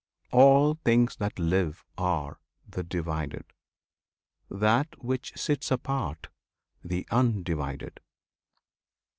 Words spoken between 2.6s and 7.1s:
"the Divided." That which sits apart, "The